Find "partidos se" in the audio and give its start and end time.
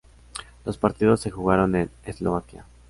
0.79-1.29